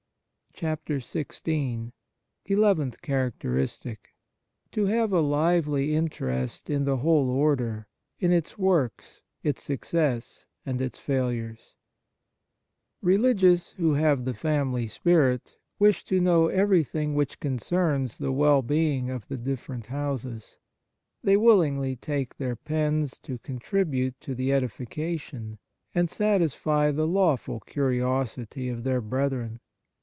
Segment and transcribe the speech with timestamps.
[0.57, 1.91] XVI
[2.45, 4.09] ELEVENTH CHARACTERISTIC
[4.73, 7.87] To have a lively interest in the whole Order,
[8.19, 11.73] in its works, its success, and its failures
[13.01, 19.09] RELIGIOUS who have the family spirit wish to know everything which concerns the well being
[19.09, 20.59] of the different houses.
[21.23, 25.57] They willingly take their pens to contribute to the edifica tion
[25.95, 29.59] and satisfy the lawful curiosity of their brethren.